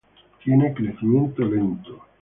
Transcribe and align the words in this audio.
Tiene 0.43 0.73
crecimiento 0.73 1.43
lento. 1.45 2.01